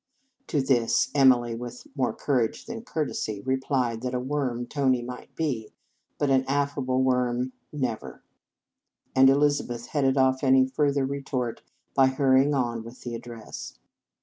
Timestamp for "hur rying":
12.07-12.55